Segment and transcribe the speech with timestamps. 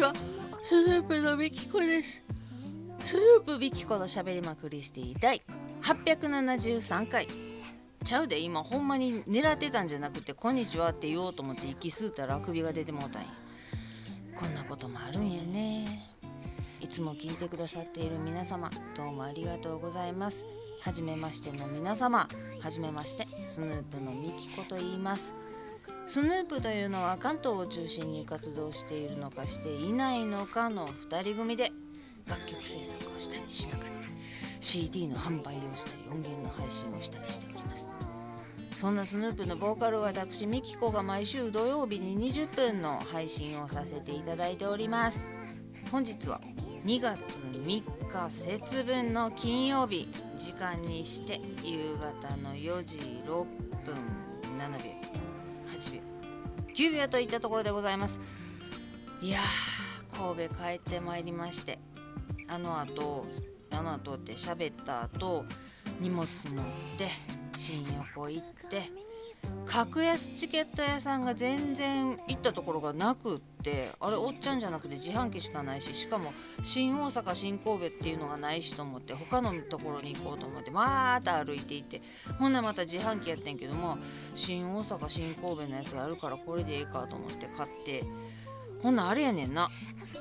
[0.00, 0.14] ちは
[0.64, 2.22] スヌープのミキコです。
[3.04, 5.42] スヌープミキコのしゃべりまくりしてい第
[5.82, 7.28] 873回。
[8.02, 13.28] ちゃうで今ほんまに狙ってたんじゃなくて「こんにちは」って言おうと思って息吸うたらあくびが出てもうたんや。
[14.34, 16.16] こんなこともあるんやね。
[16.80, 20.46] いつも聞いてくださっている皆様どうもありがとうございます。
[20.80, 22.26] はじめましての皆様
[22.60, 25.34] はじめましてスヌープのミキコと言います。
[26.06, 31.70] スヌープというのは関東を中心に活動しているのかしていないのかの2人組で
[32.26, 33.90] 楽曲制作をしたりしながら
[34.60, 37.90] CD の販売をしたり音源の配信をしたりしております。
[38.80, 45.28] そんなスヌープのボーカル私ミキコが毎週土曜日に20分の配信をさせていただいております。
[45.90, 46.40] 本日は
[46.84, 52.96] 2月3日節分の金曜日時間にして夕方の4時
[53.26, 53.44] 6
[53.84, 53.94] 分
[54.58, 54.99] 7秒。
[56.74, 58.20] 9秒といったところでございます。
[59.20, 61.78] いやー神戸帰ってまいりまして
[62.48, 63.26] あの後
[63.70, 65.44] あの後って喋った後
[66.00, 66.64] 荷物持っ
[66.96, 67.10] て
[67.58, 68.90] 新横行って
[69.66, 76.32] 格安チケット屋さんが全然行ったところがなくってあれおっちゃんじゃなくて自販機しかないししかも
[76.64, 82.02] 新大阪新神戸っていうのがないしと思って他のところに行こうと思ってまた歩いていって
[82.40, 83.98] ほんならまた自販機やってんけども
[84.34, 88.04] 新大阪新神戸のやつがあるからこれでええかと思って買って
[88.82, 89.70] ほんなあれやねんな。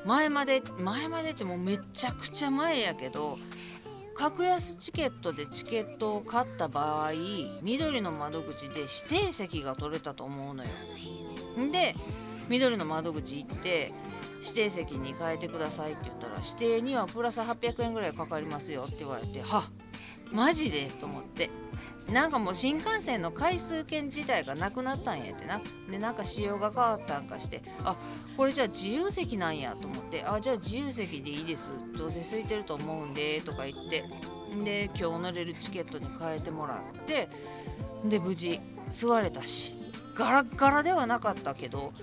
[0.05, 3.37] 前まで前までってもうめちゃくちゃ前やけど
[4.19, 7.11] 格安チケットでチケットを買った場合
[7.61, 10.69] 緑の窓口で指定席が取れたと思うのよ。
[11.71, 11.95] で
[12.49, 13.93] 緑の窓口行って
[14.41, 19.69] 指定席に変えてくださいって言ったら指定にはプラス800円ぐらいかかりますよって言われては
[20.33, 20.91] マジで？
[20.99, 21.49] と思って。
[22.11, 25.61] なんかもう新幹線の回数券自体がなくなったんやってな。
[25.89, 27.95] でなんか仕様が変わったんかしてあ
[28.37, 31.71] これじゃあ自由席なんやと思ってあじゃあ自由席でいいです。
[31.97, 34.03] どうせ空いてると思うんでとか言って。
[34.63, 37.29] で今日乗れるチケットに変えてもらって。
[38.05, 38.59] で無事
[38.91, 39.75] 座れたし。
[40.15, 41.93] ガラッガラではなかったけど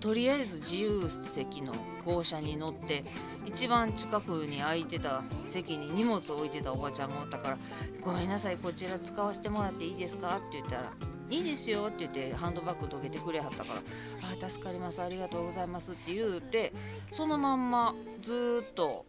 [0.00, 1.72] とりあえず自由席の
[2.04, 3.04] 号車に乗って
[3.46, 7.58] 一番近くに空いてた席に荷物を置いてたおばちゃんがおったから
[8.00, 10.92] 「ごめんなさいこちら使わせてもらっていいですか?」って言ったら
[11.28, 13.80] 「いいですよ」って言ってハンドバッグどけてくれはったから
[14.46, 16.72] 「あ助かりますありがとうございます」って言うて
[17.12, 19.04] そのまんまずっと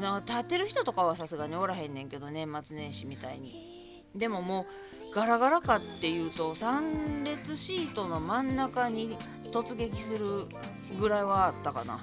[0.00, 4.66] な立ってる人とかはさすがにおらへんねんけど年末年始みたいにでももう
[5.14, 9.16] ガラガラかっていうと3列シートの真ん中に
[9.52, 10.46] 突撃する
[10.98, 12.02] ぐらいはあったかな。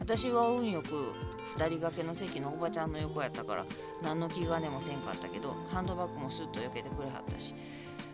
[0.00, 3.64] 私は運よく2人掛けの席のおばちゃんの横やったから
[4.02, 7.54] 何の気兼ねもせんかったけどハンドバッグもスッと避けてくれはったし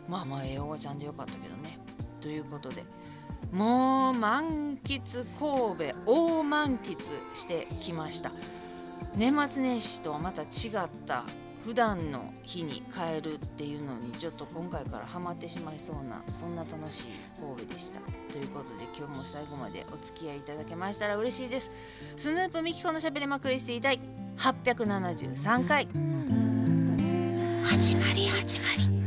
[0.09, 1.79] まあまあええおばちゃんでよかったけどね。
[2.21, 2.85] ということで
[3.53, 5.01] もう満喫
[5.39, 6.99] 神戸大満喫
[7.35, 8.33] してきました。
[9.15, 10.49] 年末年始とはまた違っ
[11.07, 11.25] た
[11.67, 17.07] 普段の日に変えるっていうのにちょっと今回からハマってしまいそうなそんな楽しい
[17.41, 17.99] 神戸でした。
[18.33, 21.73] ということで今日も最後までお付き合いいただけましたら嬉しいです。
[22.17, 23.99] スヌープミキコのしゃべりまくりしていたい
[24.39, 25.89] 873回。
[27.65, 29.06] 始まり始まり。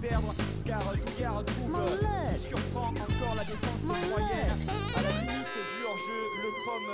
[0.00, 0.34] Perdre
[0.66, 2.36] car Dugar trouve Mon leg.
[2.40, 4.50] surprend encore la défense Mon moyenne
[4.96, 6.90] à la limite du hors-jeu le Chrome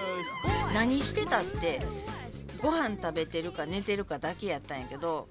[0.71, 1.81] euh, 何してたって？
[2.63, 5.29] ご飯食べてるか寝てるかだけやったんやけど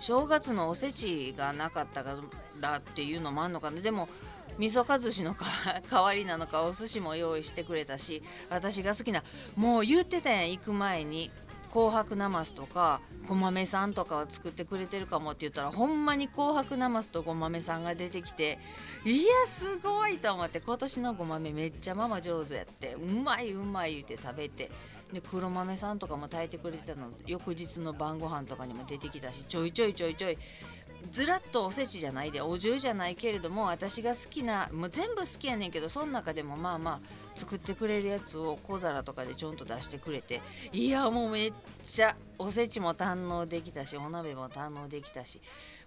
[0.00, 2.16] 正月のおせちがなかったか
[2.60, 3.80] らっていうのもあんのかな。
[3.80, 4.08] でも
[4.58, 5.46] 味噌かずしのか
[5.90, 9.22] 代わりなのかお寿司も用意してくれたし私が好きな
[9.56, 11.30] もう言ってたやん行く前に
[11.72, 18.58] 紅白なますとかごまめさんとかは作ってくれてるかもって言ったらほんまに紅白なますとごまめさんが出てきて
[19.04, 24.70] いやすごいと思って今年のごまめめっちゃママ上手やってうまいうまい言って食べて
[25.12, 27.08] で黒豆さんとかも炊いてくれてたの。
[27.26, 30.38] 翌日の晩ご飯とかにも出てきたしちょいちょいちょいちょい
[31.10, 37.00] ずらっとおせちじゃないでお重じゃないけれども私が好きなもう全部好きやねんけどその中でもまあまあ
[37.34, 40.40] 作ってくれるやつを小皿とかでちょんと出してくれて
[40.72, 41.52] いやもうめっ
[41.86, 45.40] ちゃおせちも堪能できたしお鍋も堪能できたし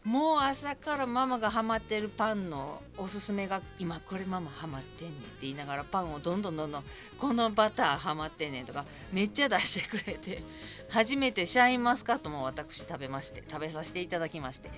[0.03, 6.83] もう朝からママがハマってるパンのおすすめが今これママハマってんねんって言いながらパンをどんどんどんどん
[7.19, 10.43] このバターハマってんねんとかめっちゃ出してくれて
[10.89, 14.69] 初めてシャインマスカットも私食べまして食べさせていただきまして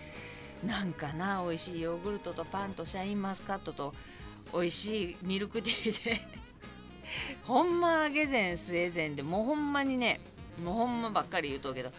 [0.66, 3.94] なんかな美味しいヨーグルトとパンとシャインマスカットと
[4.54, 6.22] 美味しいミルクティーで
[7.46, 10.20] ほんまあげ膳末膳でもうほんまにね
[10.64, 11.92] もうほんまばっかり言うとうけど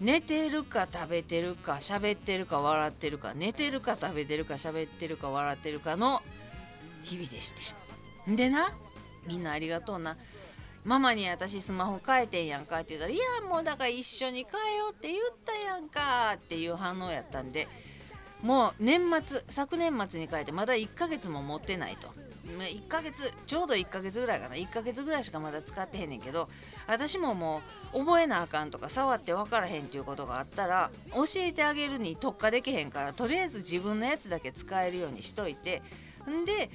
[0.00, 6.22] 寝てるか食べてるか喋ってるか笑ってるか寝てるか食べてるか喋ってるか笑ってるかの
[7.04, 8.30] 日々でして。
[8.30, 8.72] んでな
[9.26, 10.16] みんなありがとうな。
[10.84, 17.68] ママに私スマホ変えてんやんかって言ったら「いやもうだから一緒に変えようって言ったやんか」っていう反応やったんで
[18.42, 22.08] もう年末昨年末に変えてまだ1ヶ月も持ってないと。
[22.42, 24.56] 1ヶ月ちょうど1ヶ月ぐらいかな。
[24.56, 26.48] 1ヶ月ぐらいしかまだ使ってへんねんけど
[26.86, 27.62] 私もも
[27.94, 35.82] う覚えなあかんとか触って分からへんっていうことがあったら教えてあげるに特化できへんからとりあえず自分のやつだけ使えるようにしといて
[36.28, 36.70] んで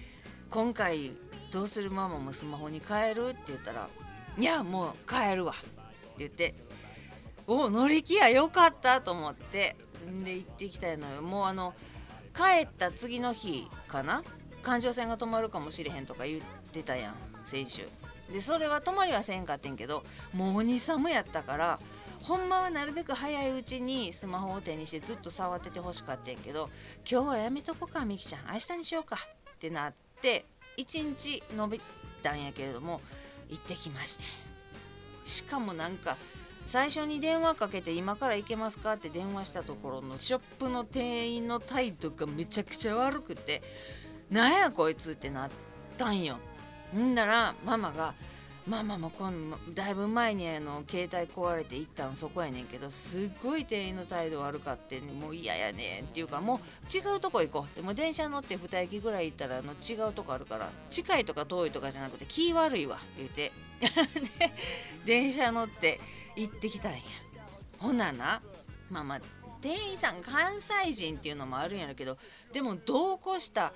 [0.49, 1.11] 今回
[1.51, 3.89] どうするママもスマホに変えるって言ったら
[4.37, 6.55] いやもう変えるわって言って
[7.47, 9.75] お乗り気やよかったと思って
[10.23, 11.21] で行ってきたのよ。
[11.21, 11.73] もうあの
[12.35, 14.23] 帰った次の日かな？
[14.61, 16.41] 環状線が止まるかもしれへんとか言っ
[16.71, 17.15] てたやん
[17.45, 17.87] 先週。
[18.31, 20.03] でそれは止まりはせんかってんけど
[20.33, 21.79] もう鬼寒やったから
[22.21, 26.69] ほんまはなるべく早いうちにスマホを手にしてずっと触っててほしかったんけど
[27.09, 28.53] 今日はやめとこかみきちゃん。
[28.53, 30.45] 明日にしようかってなって
[30.77, 31.81] 1日伸び
[32.21, 32.99] たんやけれども
[33.49, 34.25] 行ってきまして。
[35.23, 36.17] しかもなんか
[36.67, 43.61] 最初に電話かけて今から行けますかって電話したところのショップの店員の態度がめちゃくちゃ悪くて
[44.29, 45.49] なんやこいつってなっ
[45.97, 46.37] たんよ。
[46.95, 48.13] んならママが
[48.67, 49.31] ママも今
[49.73, 56.59] だいぶ前にあの携帯壊れて行ったんそこやねんけどすっごい店員の態度悪かってもう嫌やねんっていうかも
[56.93, 57.81] う違うとこ行こうって。
[57.81, 63.53] も電車乗って2駅ぐらい行ったらあの違うとこあるから近いとか遠いとかじゃなくて気悪いわ言うて。
[63.79, 64.51] で
[65.05, 66.01] 電車乗って
[66.37, 66.99] 行ってきたんや。
[67.79, 68.41] ほなな
[68.89, 69.21] まあまあ
[69.61, 72.17] 店員さん関西人っていうのもあるんやろけど
[72.53, 73.73] でも同行した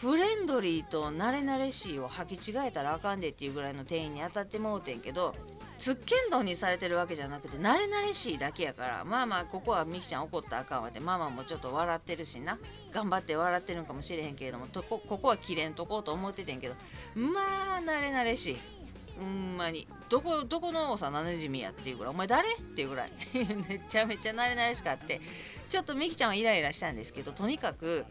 [0.00, 5.34] フレンドリーと慣れ慣れしいを履き違えたらあかんでっていうぐらいの店員に当たってもうてんけど
[5.78, 12.58] つっけんどんにされてるわけじゃなくて慣れ慣れしいだけやからまあまあここはみきちゃん怒ったらあかんわってママもちょっと笑ってるしな。
[12.92, 16.74] 頑張って笑ってるんかもしれへんけれどもとこここは切れんとこうと思っててんけど
[17.14, 18.77] まあ慣れ慣れしい。
[19.18, 19.86] ほんまに。
[20.08, 22.14] どこどこの幼なじみやっていうぐらい。
[22.14, 22.54] お前誰？
[22.54, 23.12] っていうぐらい。
[23.68, 25.20] めちゃめちゃ慣れ慣れしかって。
[25.68, 28.06] ちょっとみきちゃんはイライラしたんですけどとにかく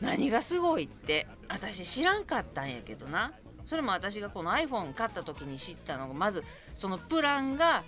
[0.00, 3.32] 何がすごいって私知らんかったんやけどな。
[3.64, 6.44] それも私がこの iPhone 買った時に知ったのがまず
[6.76, 7.82] そのプランが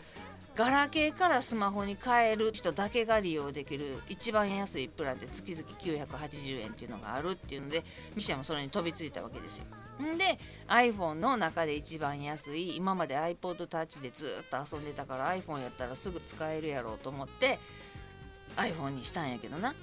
[0.56, 7.84] ガラケーからスマホに変える人だけが利用できる一番安いプランで月々980円っていうのがあるっていうので
[8.16, 9.66] ミシャもそれに飛びついたわけですよ。
[10.02, 17.58] んで iPhone の中で一番安い今まで iPod Touch でずっと遊んでたから iPhone やったらすぐ使えるやろうと思って
[18.56, 19.74] iPhone にしたんやけどな。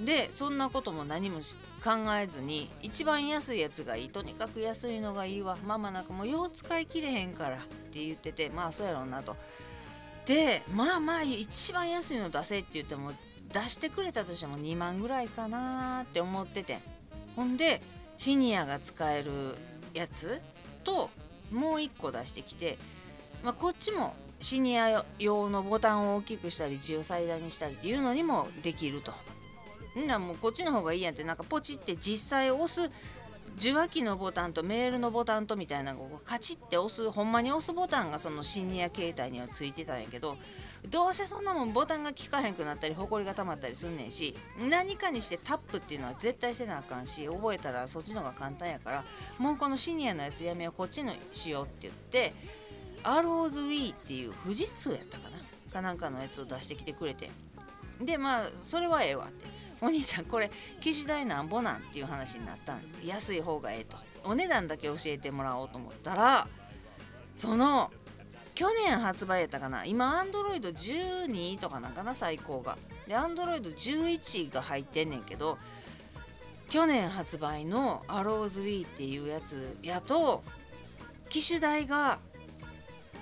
[0.00, 1.40] でそんなことも何も
[1.84, 5.58] 考えずに一番安いやつがいいとにかく安いのがいいわ。
[5.66, 7.60] ママなんかもうよう使い切れへんからっ
[7.92, 9.36] て言っててまあそうやろうなと。
[10.26, 13.12] でまあまあ一番安いの出せって言っても
[13.52, 16.78] 出してくれたとしても2万ぐらいかなって思ってて。
[17.36, 17.80] ほんで
[18.20, 19.30] シニアが使える
[19.94, 20.42] やつ
[20.84, 21.08] と
[21.50, 22.76] もう1個出してきて、
[23.42, 29.14] まあ、こっちもシニア用のボタンを大きくしたり字を最大にしたりっていうのにもできると。
[29.98, 30.06] ん？
[30.06, 32.90] なもうこっちの方がいいやんってなんかポチって実際押す
[33.56, 40.36] 受話器のボタンとメールのボタンとみたいなのをカチッて押すほんまに押すボタンがそのシニア携帯にはついてたんやけど
[40.88, 44.34] どうせそんなもんボタンが効かへんくなったりほこりが溜まったりすんねんし
[44.70, 49.04] 何かにしてタップっていうのは絶対せなあかんし覚えたらそっちの方が簡単やから
[49.38, 52.34] もうこのシニアのやつやめようこっちのしようって言って
[53.02, 55.38] ROSWE っていう富士通やったかな
[55.72, 57.30] かなんかのやつを出してきてくれて。
[58.00, 59.59] でまあそれはええわって。
[59.80, 63.06] お兄ちゃんこれ機種代なんぼなんっていう話になったんです。
[63.06, 63.96] 安い方がええと。
[64.24, 66.46] お値段だけ教えてもらおうと思ったら
[67.36, 67.90] その
[68.54, 69.86] 去年発売やったかな。
[69.86, 72.76] 今 Android12 とかなんかな最高が。
[73.08, 75.56] で Android11 が入ってんねんけど
[76.68, 80.44] 去年発売の AROSWE っていうやつやと
[81.30, 82.18] 機種代が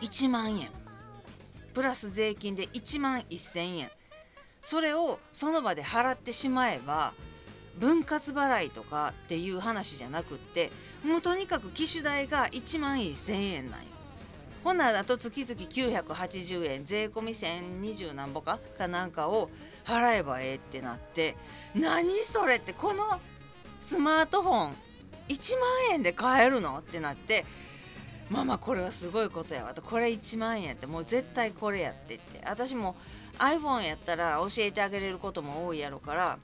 [0.01, 0.71] 1万円。
[1.73, 3.91] プラス税金で1万1000円。
[4.63, 7.13] それをその場で払ってしまえば
[7.79, 10.71] 分割払いとかっていう話じゃなくって
[11.05, 13.87] もうとにかく機種代が1万1000円なんよ。
[14.65, 19.51] ほなだと月々980円税込み1020何ぼかかなんかを
[19.85, 21.37] 払えばええってなって
[21.75, 23.21] 何それってこの
[23.81, 24.75] スマートフォン
[25.29, 25.61] 1万
[25.93, 26.79] 円で買えるの？
[26.79, 27.47] ってなって
[28.31, 32.43] ママこれはすごいことやわとこれ1万円やってもう絶対これやってって。
[32.47, 32.95] 私も
[33.39, 36.39] iPhone やったら教えてあげれることも多いやろから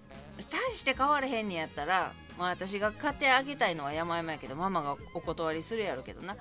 [0.51, 6.37] 大して変われへんねやったら、まあ、私が買ってあげたいのは山々やけどママがお断りするやろけどな。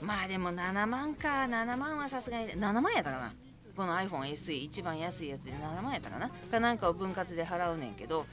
[0.00, 1.44] まあでも7万か。
[1.44, 3.34] 7万はさすがに7万やったかな。
[3.76, 6.30] この iPhoneSE 一番安いやつで7万やったかな。
[6.50, 8.26] かなんかを分割で払うねんけど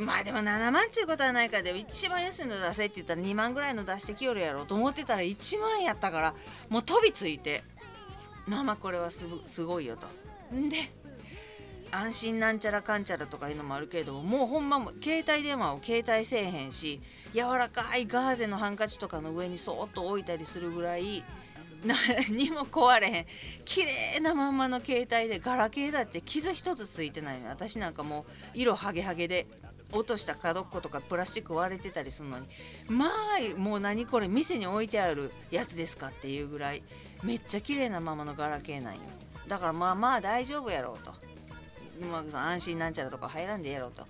[0.00, 6.34] まあでも7万っちゅうことはないからでも一番安いの出せって言ったら2万ぐらいの出してきよるやろと思ってたら1万やったから
[6.68, 7.62] もう飛びついて。
[8.46, 10.06] まあまあこれはすすごいよと。
[10.68, 10.90] で
[11.90, 17.00] 安心なんちゃらかんちゃらとかいうのもあるけれどももうほんまも携帯電話を携帯せえへんし
[17.32, 21.22] 柔らかいガーゼのハンカチとかの上にそーっと置いたりするぐらい
[21.84, 23.26] 何も壊れへん。
[23.64, 28.24] 綺麗なまんまの携帯でガラケーだって傷一つついてないの私なんかもう
[28.54, 29.46] 色ハゲハゲで。
[29.94, 32.46] 落とした角っことかプラスチック割れてたりするのに
[32.88, 36.82] まあもう何これ店に置いてあるやつですかっていうぐらい
[37.22, 39.00] めっちゃ綺麗なままのガラケーなんよ。
[39.48, 41.12] だからまあまあ大丈夫やろうと、
[42.06, 44.02] まあ、安心なんちゃらとか入らんでやろうと。
[44.02, 44.06] っ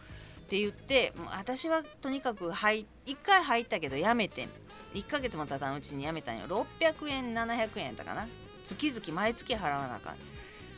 [0.48, 2.84] て言って私はとにかく1
[3.22, 4.48] 回入ったけどやめて
[4.94, 6.46] 1ヶ月も経たんうちにやめたんよ。
[6.46, 8.26] 600円700円やったかな。
[8.64, 10.16] 月々毎月払わなあかん。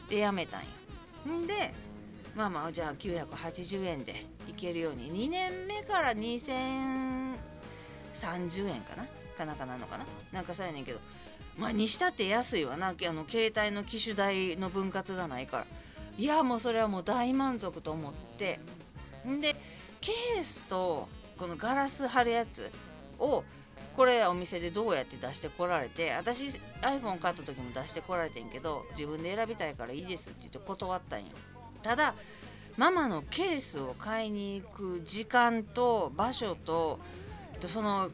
[0.09, 0.67] でやめたんよ。
[1.39, 1.73] んで
[2.35, 5.13] まあまあじゃあ980円でいけるように。
[5.29, 7.37] 2年目から2030
[8.69, 9.07] 円かな？
[9.37, 10.07] かなかなのかな？
[10.33, 10.99] なんかそうやねんけど。
[11.57, 12.89] まあにしたって安いわな。
[12.89, 15.67] あの携帯の機種代の分割がないから。
[16.19, 18.61] いやもうそれはもう大満足と思って。
[19.27, 19.57] んで
[20.01, 22.71] ケースとこのガラス貼るやつ
[23.19, 23.43] を
[23.97, 26.45] これお店でどうやって出してこられて私
[26.83, 31.27] iPhone 買った時も出してこられてんけど自分で選びたいからいいですって言って断ったんよ。
[31.83, 32.15] ただ
[32.77, 36.99] ママのケースを買いに行く時間と場所と
[37.69, 38.09] その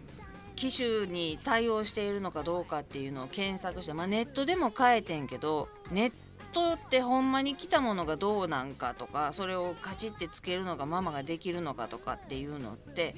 [0.54, 6.12] 機種に対応しているのかどうかっていうのを検索して、まあ、ネットでも買えてんけどネッ
[6.52, 13.16] トってほんまに来たものがどうなんかとかそれをカチッてつけるのがママができるのかとかっていうのって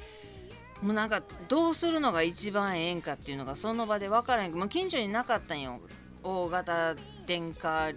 [0.84, 4.52] もうなんかどうするのが一番ええんかっていうのがその場で分からへん。
[4.52, 5.80] けど、近所になかったんよ。
[6.22, 6.94] 大型
[7.26, 7.90] 電化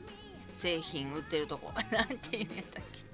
[0.53, 1.73] 製品売ってるとこ。
[1.91, 3.06] なんていうんやったっけ。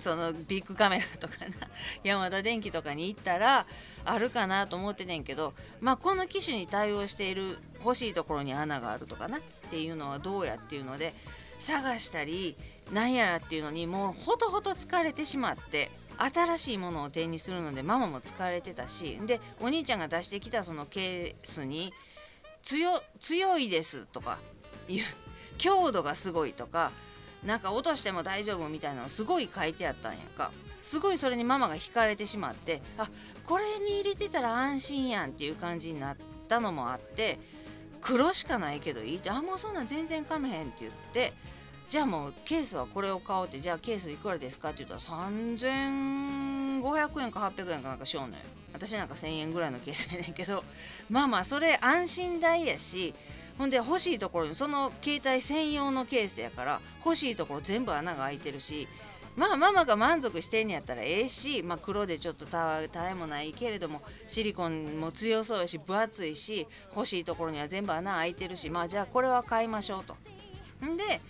[0.00, 1.68] そのビッグカメラとかな
[2.04, 3.66] 山田電機とかに行ったら
[4.04, 11.14] あるかなと思っててんけど、まあ、この機種に対応している欲しいところに穴があるとかなっていうのはどうやっていうので
[11.58, 12.56] 探したり
[12.92, 21.92] なんやらっていうのにもうほとほと疲れてしまって新しいものを手にするのでママも疲れてたしでお兄ちゃんが出してきたそのケースに
[22.62, 24.38] 強強いですとか
[24.88, 25.04] いう
[25.58, 26.92] 強度がすごいとか
[27.44, 30.50] なんか落としても大丈夫みたいなのすごい書いてあったんやんか。
[30.82, 33.08] すごいそれにママが惹かれてしまってあ
[33.46, 36.16] これに入れてたら安心やんっていう感じになっ
[36.48, 37.38] たのもあって
[38.00, 41.32] 黒しかないけどいいってあもうそんなん全然かめへんって言って
[41.88, 48.42] じゃあもうケースはこれを買おうってじゃあケースいくらですかって言ったら3500円か800円かなんかしようのよ。
[48.72, 50.64] 私なんか1000円ぐらいのケースやねんけど
[51.10, 53.14] まあまあそれ安心代やし
[53.58, 58.88] ほんで欲しいところにその携帯専用のケースやから欲しいところ全部穴が開いてるし
[59.36, 70.16] まあママが満足してんやったらええし、まあ、黒でちょっとたえもないけれどもシリコンも強そうやし分厚いし欲しいところには全部穴開いてるしまあじゃあこれは買いましょうと。
[70.84, 71.20] んで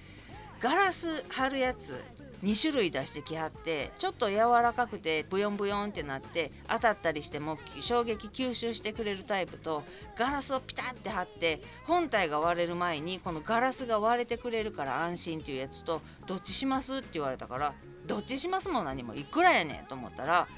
[0.61, 2.01] ガラス貼るやつ
[2.43, 9.85] 2種類出してきはってちょっと柔らかくてブヨンブヨンってなって当たったりしても衝撃吸収してくれるタイプと
[10.19, 17.75] ガラスをピタッて貼って本体が割れる前にこのガラスが割れてくれるから安心っていうやつとどっちしますって言われたから
[18.07, 20.49] どっちしますも何もいくらやねんと思ったら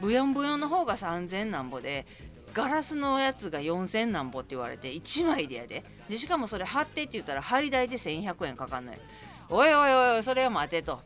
[0.00, 2.06] ブヨンブヨンの方が3000なんぼで
[2.54, 5.84] ガラスのやつが4000なんぼって言われて1枚でやで。
[6.08, 9.00] でしかもそれ貼ってって言ったら貼り代で1100円かかんない
[9.48, 11.00] おいおいおいそれは待てと。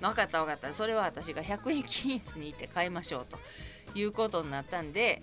[0.00, 0.72] 分かった分かった。
[0.72, 3.38] それは私が100円均一に行って買いましょうと
[3.98, 5.22] いうことになったんで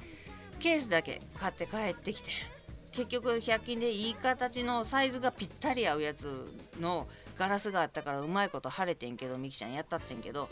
[0.60, 2.30] ケースだけ買って帰ってきて
[2.92, 6.48] 結局100均でいい形のサイズがぴったり合うやつ
[6.80, 10.48] のガラスがあったからうまいこと晴れてんけどみきちゃんやったってんけど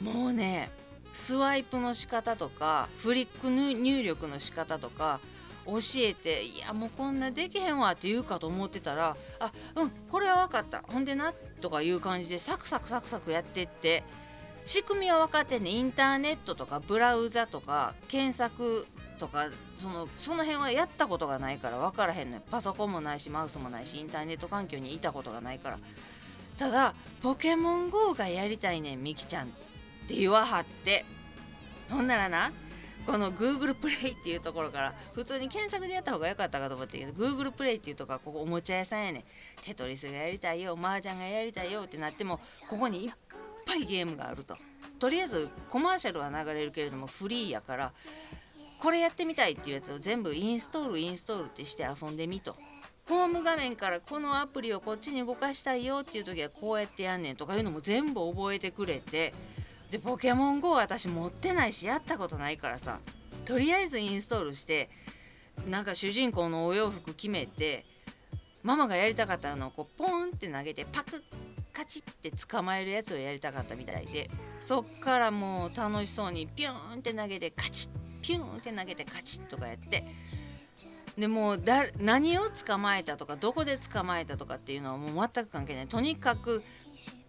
[0.00, 0.70] もうね
[1.14, 5.20] スワイプの仕方とかフリック入力の仕方とか
[5.68, 10.82] 教えていやもうこんなできへんわって言うかと思ってたらあうんこれは分かった。
[10.88, 14.02] ほんでなとかいう感じでサクサクサクサクやってって
[14.64, 18.86] 仕組みは分かってんねインターネットとかブラウザとか検索
[19.18, 19.48] とか
[19.80, 22.42] そのその辺はやったことがないから分からへんのよ。
[22.50, 25.78] パソコンもないしマウスもないしインターネット環境にいたことがないから。
[26.58, 29.50] ただポケモン GO がやりたいねんみきちゃんっ
[30.08, 31.04] て言わはって。
[31.90, 32.52] ほんならな
[33.08, 39.24] この Google プレイっていうところから普通に検索でやった方が良かったかと思ったけど Google プレイっていうとこはここおもちゃ屋さんやね
[39.64, 42.38] テトリスがやりたいよ麻雀がやりたいよってなっても
[42.68, 43.10] ここにいっ
[43.64, 44.58] ぱいゲームがあると。
[44.98, 47.92] とりあえずコマーシャルは流れるけれどもフリーやから
[48.78, 52.56] これやってみたいっていうやつを全部インストールインストールってして遊んでみと。
[53.08, 59.32] ホーム画面からこのアプリをこっちに動かしたいよっていう時はこうやってやんねんとかいうのも全部覚えてくれて
[59.90, 62.98] でポケモン GO 私持ってないしやったことないからさ。
[63.48, 64.90] とりあえずインストールして
[65.66, 67.86] なんか主人公のお洋服決めて
[68.62, 71.24] ママがやりたかったのをこうポンって投げてパク
[71.72, 74.28] カチって捕まえるやつをやりたかったみたいで
[74.60, 77.88] そっからもう楽しそうにピューンって投げてカチッ
[78.20, 80.04] ピューンって投げてカチッとかやって
[81.16, 85.86] でもうだ何を捕まえたとかどこで捕まえたとかっていうのはもう全く関係ない。
[85.88, 86.62] とにかく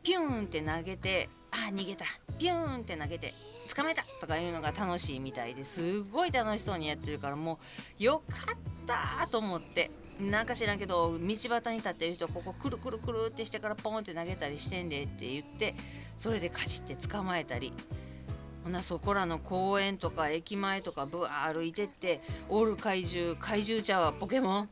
[0.04, 2.06] ピューンって投げてあ逃げた。
[2.38, 3.34] ピューンって投げて
[3.76, 7.60] 捕まえたとかいうのが楽しいみたいですごい楽しそうにやってるからも
[8.00, 9.92] うよかったと思って。
[10.20, 15.76] なんか知らんけど道端に立ってる人ここくるくるくるってしてからポンって投げたりしてんでって言って
[16.18, 17.72] それでカチって捕まえたり。
[18.70, 24.70] ほなそこらの公園とか駅前とかぶわ歩いてっておる怪獣怪獣ちゃうわポケモン。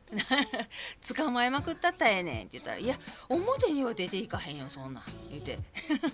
[1.16, 2.46] 捕まえまくったったらええねん。
[2.46, 2.96] って言ったら「いや
[3.28, 5.58] 表には出ていかへんよそんなん」言うて。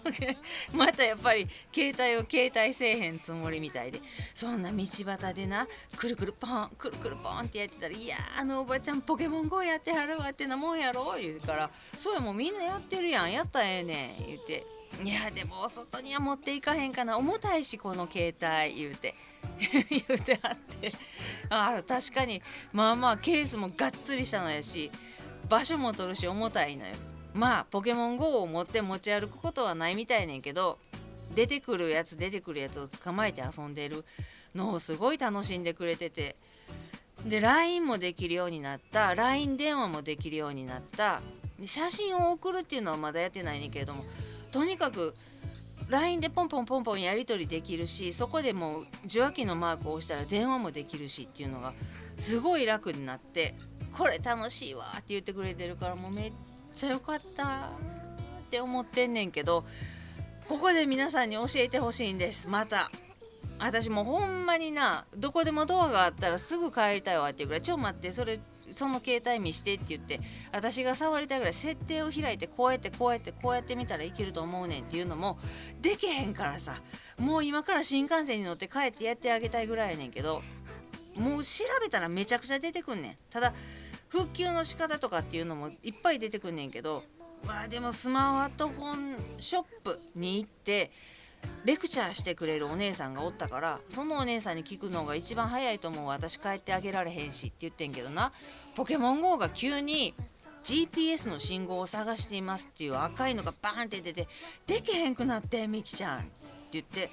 [0.73, 4.01] またやっぱり携帯を携帯せえへんつもりみたいで。
[4.35, 13.33] そんな道端でなくるくるポンくるくるポンってやってたら「いやあのおばちゃんポケモン GO やってはるわってなもんやろ」言うから「そうやもうみんなやってるやん。
[13.33, 14.74] やったらええねん」言うて。
[15.03, 17.19] いやでも外には持っていかへんかな。
[17.19, 19.15] 重たいしこの携帯言うて。
[19.91, 20.93] 言うてあって。
[21.51, 22.41] あ確かに。
[22.73, 24.91] まあまあケースもがっつりしたのやし
[25.49, 26.95] 場所も取るし重たいのよ。
[27.33, 30.79] まあポケモン GO を持って持ち歩くことはないみたいねんけど
[31.35, 34.05] 出てくるやつ出てくるやつを捕まえて遊んでる
[34.55, 36.37] のをすごい楽しんでくれてて。
[37.25, 39.15] で LINE もできるようになった。
[39.15, 41.23] LINE 電話もできるようになった。
[41.65, 44.05] 写真を送るっていうのはまだやってないねんけれども
[44.55, 45.17] とにかく
[45.89, 51.73] LINE でポンポンポンポンやり取りできるしそこでもう受話器のマークを押したら電話もできるしっていうのが
[52.19, 53.57] すごい楽になって
[53.99, 56.33] これ楽しいわって言ってくれてるからもうめっ
[56.73, 57.73] ちゃ良かった
[58.45, 59.65] って思ってんねんけど
[60.49, 62.49] ここで皆さんに教えてほしいんです。
[62.49, 62.93] また
[63.59, 68.39] 私もうほんまになどこでもドアがあったらすぐ帰りたいわっていうぐらいちょ待ってそれ
[68.75, 70.21] その携帯見してって言って
[70.53, 75.39] 私が触りたいぐらい設定を開いてこうやってこうやってこうやってみたらいけると思うねんっていうのも
[75.81, 76.81] できへんからさ。
[77.19, 80.43] もう今から新幹線に乗って帰ってやってあげたいぐらいやねんけど
[81.15, 83.17] もう調べたらめちゃくちゃ出てくんねん。
[83.31, 83.55] ただ
[84.09, 87.05] 復旧の仕方とかっていうのもいっぱい出てくんねんけど
[87.47, 90.91] まあでもスマートフォンショップに行って
[91.65, 96.07] レクチャーしてくれるお姉さんがおったからそのお姉さんに聞くのが一番早いと思う。
[96.09, 98.33] 私帰ってあげられへんしって言ってんけどな。
[98.75, 100.15] ポケモン GO が急に
[100.65, 104.29] GPS の信号を探していますっていう赤いのがバーンって出て
[104.67, 106.29] できへんくなってみきちゃんって
[106.73, 107.11] 言って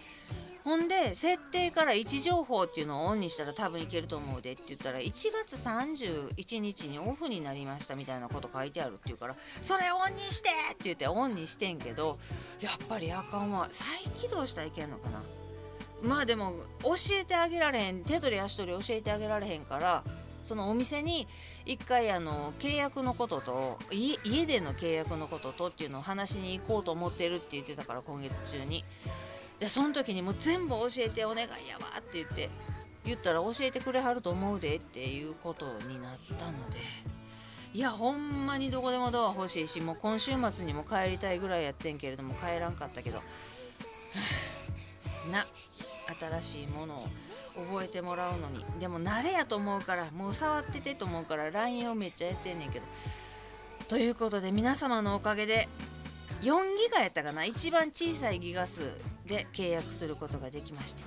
[0.64, 12.20] ほんで設定から位置情報っていうのをオンにしたら多分いけると思うでって言ったら1月31日にオフになりましたみたいなこと書いてあるって言うからそれオンにしてって言ってオンにしてんけど
[12.60, 13.68] やっぱりあかんわ。
[13.72, 13.88] 再
[14.20, 15.24] 起動したらいけんのかな。
[16.04, 18.04] まあでも教えてあげられへん。
[18.04, 20.04] 手取り足取り教えてあげられへんから
[20.44, 21.28] そのお店に
[21.66, 28.84] 一回あの契約のことと家での契約のこととっていうのを話しに行こうと思ってるって言ってたから今月中に。
[29.60, 32.50] でその時にもう全部教えてお願いやわって言って
[33.06, 36.80] 言ったら教えてくれはると思うでっていうことになったので。
[37.74, 43.22] いやほんまにどこでもドア欲しいしもう今週末にも帰りたいぐらいやってんけれども帰らんかったけど
[45.32, 45.48] な
[46.20, 47.08] 新しいものを
[47.56, 48.66] 覚えてもらうのに。
[48.80, 52.86] でも慣れやと思うからもう触っててと思うから LINE をめっちゃやってんねんけど。
[53.88, 55.68] ということで皆様のおかげで
[56.42, 57.46] 4ギガやったかな？
[57.46, 58.92] 一番小さいギガ数
[59.26, 61.04] で契約することができまして。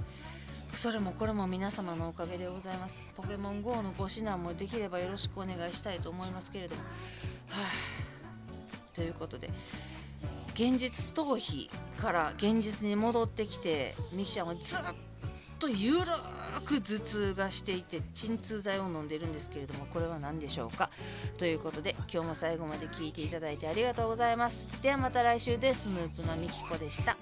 [0.75, 3.03] それもこれも皆様のおかげでございます。
[3.17, 6.83] ポケモン GO のご指南もできればよろしくお願いしたいと思いますけれども。
[6.83, 6.89] は
[7.63, 9.51] あということで
[10.55, 11.69] 現実逃避
[12.01, 14.85] から現実に戻ってきてみきちゃんはずっと
[15.65, 16.01] とゆる
[16.67, 20.91] く頭痛がしていて鎮痛剤を飲んでるんですけれどもこれは何でしょうか？
[21.39, 24.67] ということで今日も最後まで聞いていただいてありがとうございます。
[24.83, 25.87] ではまた来週です。
[25.87, 27.17] ヌープのみきこでした。